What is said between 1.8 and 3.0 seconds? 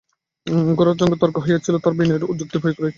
তখন বিনয় বিরুদ্ধ যুক্তি প্রয়োগ করিয়াছে।